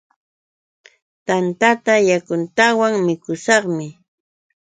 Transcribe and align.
Tantata 1.27 1.93
yakutawan 2.09 2.93
mikushaqmi. 3.05 3.87